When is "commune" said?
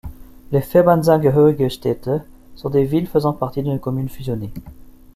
3.79-4.09